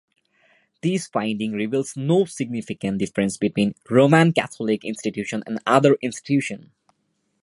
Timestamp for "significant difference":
2.25-3.37